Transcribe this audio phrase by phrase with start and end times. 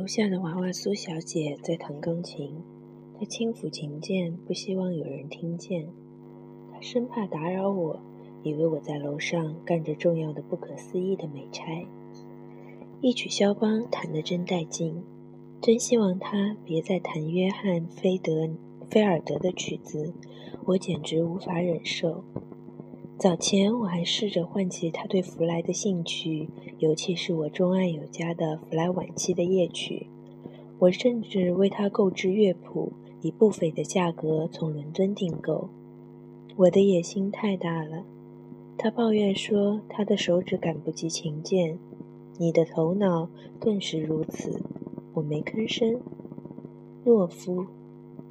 [0.00, 2.54] 楼下的娃娃苏小姐在弹钢琴，
[3.18, 5.86] 她轻抚琴键，不希望有人听见。
[6.72, 8.00] 她生怕打扰我，
[8.42, 11.86] 以为我在楼上干着重要的、不可思议的美差。
[13.02, 15.02] 一曲肖邦弹得真带劲，
[15.60, 18.48] 真希望她别再弹约翰·菲德
[18.88, 20.14] 菲尔德的曲子，
[20.64, 22.24] 我简直无法忍受。
[23.20, 26.48] 早前我还试着唤起他对弗莱的兴趣，
[26.78, 30.08] 尤其是我钟爱有加的弗莱晚期的夜曲。
[30.78, 35.68] 我甚至为他购置乐谱，以不菲的价格从伦敦订购。
[36.56, 38.04] 我的野心太大了。
[38.78, 41.78] 他抱怨说他的手指赶不及琴键。
[42.38, 44.62] 你的头脑更是如此。
[45.12, 46.00] 我没吭声。
[47.04, 47.66] 懦夫，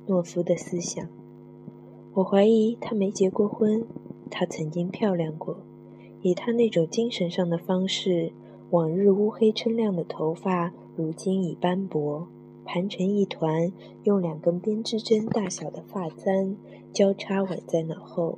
[0.08, 1.08] 懦夫的思想。
[2.14, 3.86] 我怀疑他没结过婚。
[4.30, 5.58] 她曾经漂亮过，
[6.22, 8.32] 以她那种精神上的方式，
[8.70, 12.28] 往日乌黑锃亮的头发如今已斑驳，
[12.66, 13.72] 盘成一团，
[14.04, 16.56] 用两根编织针大小的发簪
[16.94, 18.38] 交叉挽在脑后。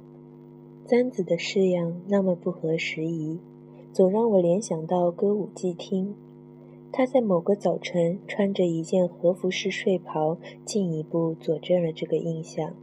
[0.85, 3.39] 簪子的式样那么不合时宜，
[3.94, 6.16] 总让我联想到歌舞伎厅。
[6.91, 12.73] 她在某个早晨穿着一件和服式睡袍，进一步佐证了这个印象。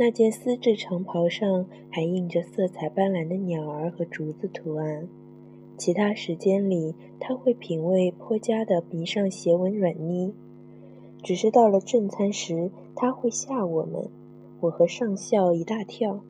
[0.00, 5.08] 那件丝质长袍上还印着色彩斑斓的鸟儿和竹子图案。
[5.76, 10.32] 其他时间里，他会品味颇佳的鼻上斜纹软呢。
[11.20, 14.08] 只是到了正餐时，他会吓我们，
[14.60, 16.20] 我和上校一大跳。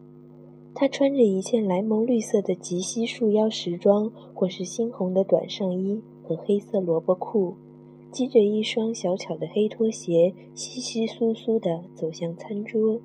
[0.75, 7.57] 他穿着一件莱蒙绿色的及膝束腰时装，或是猩红的短上衣和黑色萝卜裤，
[8.13, 12.99] 系着一双小巧的黑拖鞋，稀稀疏疏地走向餐桌。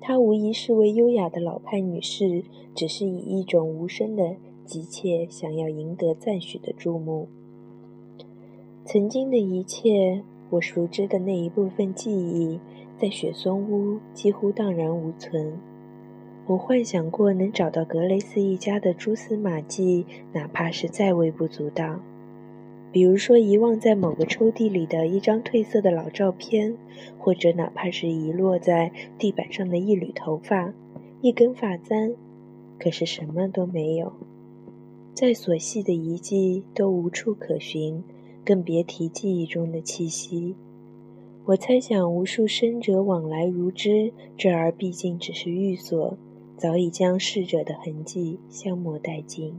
[0.00, 2.42] 她无疑是位优雅的老派女士，
[2.74, 7.28] 只是以一种无声的急切想要赢得赞许的注目。
[8.84, 12.58] 曾经的一切，我熟知的那一部分记忆，
[12.96, 15.58] 在雪松屋几乎荡然无存。
[16.46, 22.00] 我幻想过能找到格雷斯一家的蛛丝马迹，哪怕是再微不足道。
[22.92, 26.76] 比如说，遗忘在某个抽屉里的一张褪色的老照片，
[27.18, 30.74] 或者哪怕是遗落在地板上的一缕头发、
[31.20, 32.16] 一根发簪，
[32.80, 34.12] 可是什么都没有。
[35.14, 38.02] 再琐细的遗迹都无处可寻，
[38.44, 40.56] 更别提记忆中的气息。
[41.44, 46.16] 我猜想，无数生者往来如织，这儿毕竟只是寓所，
[46.56, 49.54] 早已将逝者的痕迹消磨殆尽。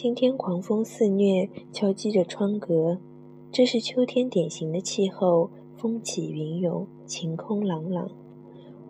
[0.00, 2.98] 今天狂风肆虐，敲击着窗格。
[3.50, 8.08] 这是秋天典型的气候，风起云涌，晴空朗朗。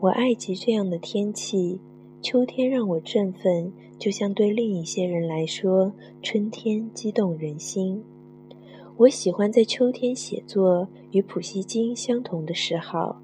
[0.01, 1.81] 我爱极这样的天气。
[2.21, 8.05] 秋天让我振奋，就像对另一些人来说，春天激动人心。
[8.99, 13.23] 我喜欢在秋天写作，与普希金相同的嗜好。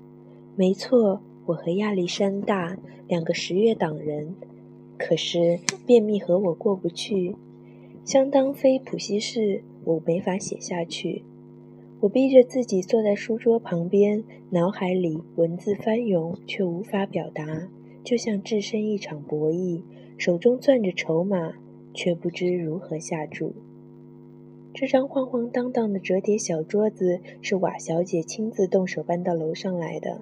[0.56, 4.34] 没错，我和亚历山大两个十月党人。
[4.96, 7.36] 可是便秘和我过不去。
[8.04, 11.22] 相当非普希式，我没法写下去。
[12.00, 17.70] 我逼着自己坐在书桌旁边，脑海里文字翻涌，却无法表达，
[18.04, 19.81] 就像置身一场博弈，
[20.19, 21.54] 手中攥着筹码，
[21.94, 23.54] 却不知如何下注。
[24.75, 30.20] 这张晃晃荡荡的折叠小桌子是瓦小姐亲自动手搬到楼上来的。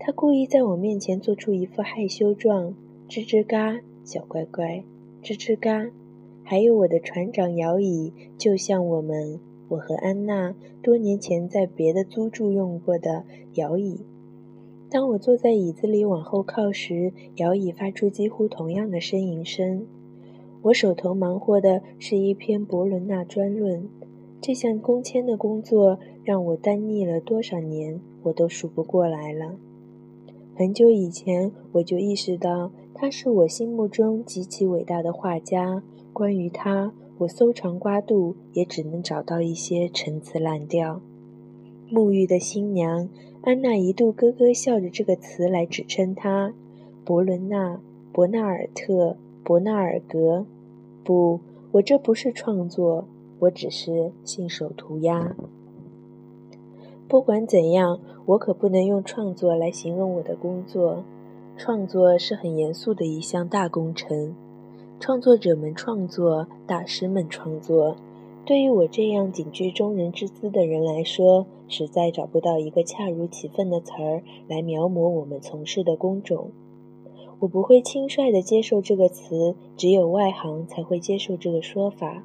[0.00, 2.74] 她故意在我面前做出一副害羞状，
[3.08, 4.82] 吱吱嘎，小乖乖，
[5.22, 5.88] 吱吱嘎。
[6.48, 13.24] 还有我的船长摇椅，就像我们我和安娜多年前在别的租住用过的
[13.54, 14.02] 摇椅。
[14.88, 19.88] 当我坐在椅子里往后靠时，摇椅发出几乎同样的呻吟声。
[20.62, 23.88] 我手头忙活的是一篇伯伦纳专论，
[24.40, 29.56] 这项工签的工作让我耽腻了多少年，我都数不过来了。
[30.54, 35.82] 很久以前我就意识到，他是我心目中极其伟大的画家。
[36.16, 41.02] 关于他，我搜肠刮肚，也只能找到一些陈词滥调。
[41.90, 43.10] 沐浴的新娘
[43.42, 46.54] 安娜一度咯咯笑着这个词来指称他，
[47.04, 47.82] 伯伦纳、
[48.14, 50.46] 伯纳尔特、伯纳尔格。
[51.04, 51.38] 不，
[51.72, 53.06] 我这不是创作，
[53.40, 55.36] 我只是信手涂鸦。
[57.06, 61.04] 不管怎样，我可不能用创作来形容我的工作。
[61.58, 64.34] 创作是很严肃的一项大工程。
[64.98, 67.96] 创作者们创作，大师们创作。
[68.46, 76.50] 对于我这样仅居中人之姿的人来说，实在找不到一个恰如其分的词儿来描摹我们从事的工种。
[77.40, 82.24] 我不会轻率地接受这个词，只有外行才会接受这个说法。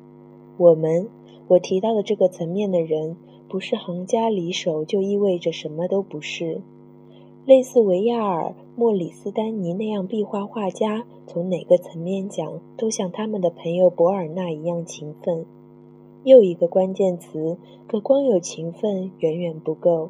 [0.58, 1.10] 我们，
[1.50, 3.18] 我提到的这个层面的人，
[3.50, 6.62] 不是行家里手，就意味着什么都不是。
[7.46, 15.46] 类似维亚尔、莫里斯丹尼那样壁画画家，从哪个层面讲，都像他们的朋友博尔纳一样勤奋。
[16.24, 20.10] 又一个关键词，可光有勤奋远远不够。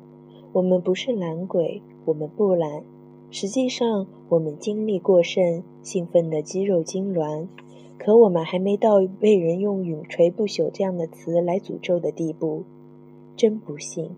[0.53, 2.81] 我们不是懒鬼，我们不懒。
[3.29, 7.47] 实际上，我们精力过剩，兴奋的肌肉痉挛。
[7.97, 12.63] 可我们还没到被人用“永垂不朽”这样的词来诅咒的地步。
[13.35, 14.15] 真不幸。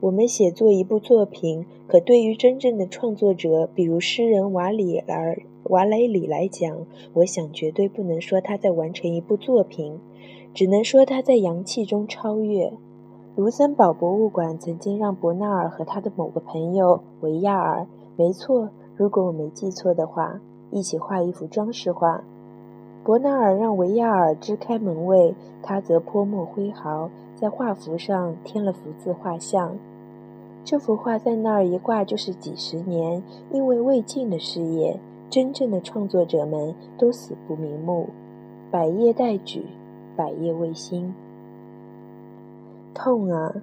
[0.00, 9.98] 我们写作一部作品，可对于真正的创作者，比如诗人瓦里尔瓦雷里来讲，我想绝对不能说他在完成一部作品。
[10.54, 12.72] 只能说他在阳气中超越。
[13.36, 17.86] 卢森堡博物馆曾经让伯纳尔和他的某个朋友维亚尔，
[18.16, 20.40] 没错，如果我没记错的话，
[20.70, 22.24] 一起画一幅装饰画。
[23.04, 29.76] 伯纳尔让维亚尔支开门卫，他则泼墨挥毫，在画幅上添了幅字画像。
[30.64, 34.98] 这幅画在那儿一挂就是几十年，因为未尽的事业，
[35.30, 38.08] 真正的创作者们都死不瞑目，
[38.70, 39.64] 百业待举。
[40.16, 41.14] 百业未兴，
[42.92, 43.54] 痛啊！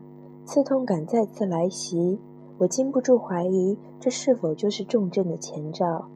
[0.46, 2.18] 刺痛感再次来袭，
[2.60, 6.08] 我禁不住怀疑，这是否就是重症的前兆？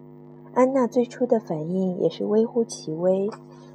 [0.54, 3.30] 安娜最初的反应也是微乎其微。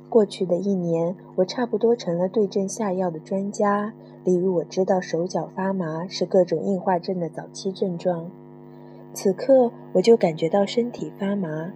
[0.09, 3.93] 过去的一年，我差不多成了对症下药的专家。
[4.25, 8.31] 例如，我知道手脚发麻是各种硬化症的早期症状。
[9.13, 11.73] 此刻，我就感觉到身体发麻，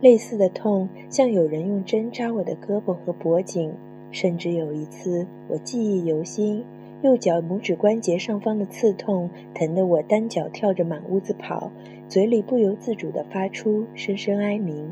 [0.00, 3.72] 类似的痛，像有人用针扎我的胳膊和脖颈。
[4.10, 6.64] 甚至有一次，我记忆犹新，
[7.02, 11.70] 右脚拇指关节上方的刺痛，疼得我单脚跳着满屋子跑，
[12.08, 14.90] 嘴里不由自主地发出声声哀鸣。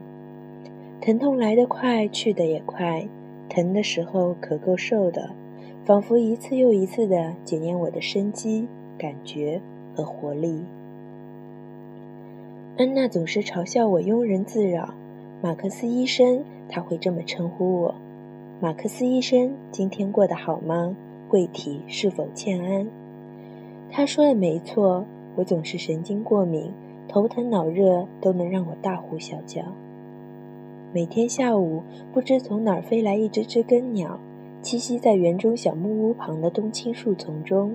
[1.05, 3.09] 疼痛来得快，去得也快，
[3.49, 5.31] 疼的时候可够受的，
[5.85, 9.61] 仿佛一次又一次地检验我的生机、感觉
[9.97, 10.63] 和活力。
[12.79, 14.95] 安娜总是嘲笑我庸人自扰，
[15.43, 17.97] 马克思医生，他会这么称呼我。
[18.61, 20.97] 马克思医生今天过得好吗？
[21.29, 22.87] 贵体是否欠安？
[23.91, 25.05] 他说的没错，
[25.35, 26.71] 我总是神经过敏，
[27.09, 29.63] 头疼脑热都能让我大呼小叫。
[30.95, 34.21] 每天下午，不知从哪儿飞来一只知更鸟，
[34.63, 37.73] 栖息在园中小木屋旁的冬青树丛中。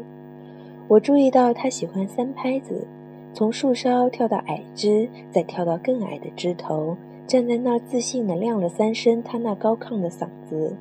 [0.88, 2.86] 我注意到它喜欢三拍子，
[3.34, 6.96] 从树梢跳到矮枝，再跳到更矮的枝头。
[7.26, 10.76] 站在那儿，自信地亮了三声它那高亢的嗓子。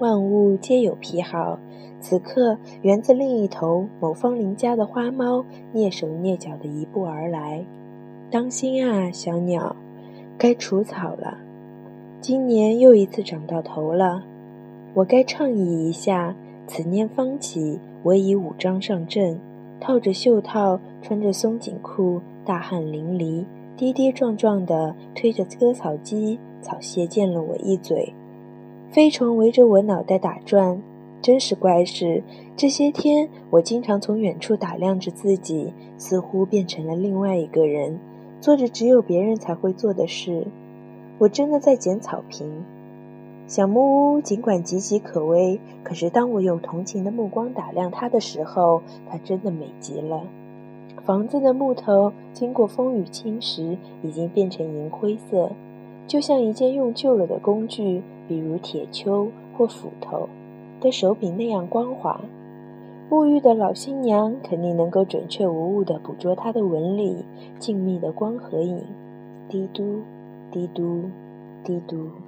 [0.00, 1.60] 万物皆有癖好，
[2.00, 7.64] 此刻园子另一头，某芳邻家的花猫蹑手蹑脚地移步而来。
[8.28, 9.76] 当心啊，小鸟，
[10.36, 11.38] 该除草了。
[12.26, 14.24] 今年又一次长到头了，
[14.94, 16.34] 我该倡议一下。
[16.66, 19.38] 此念方起，我已武装上阵，
[19.78, 23.44] 套着袖套，穿着松紧裤，大汗淋漓。
[23.76, 28.14] 跌跌撞撞地推着割草机，草屑溅了我一嘴。
[28.88, 30.82] 飞虫围着我脑袋打转，
[31.20, 32.22] 真是怪事。
[32.56, 37.98] 这些天，我经常从远处打量着自己，似乎变成了另外一个人，
[38.40, 40.46] 做着只有别人才会做的事。
[41.18, 42.64] 我真的在捡草坪。
[43.46, 50.22] 小木屋尽管岌岌可危，可是当我用同情的目光打量它的时候，它真的美极了。
[51.04, 55.50] 房子的木头经过风雨侵蚀，已经变成银灰色，
[56.06, 60.28] 就像一件用旧了的工具，比如铁锹或斧头
[60.80, 62.18] 的手柄那样光滑。
[63.10, 67.26] 沐浴的老新娘肯定能够准确无误地捕捉它的纹理、
[67.58, 68.82] 静谧的光和影。
[69.46, 70.00] 滴嘟，
[70.54, 71.10] 滴嘟，
[71.64, 72.23] 滴嘟。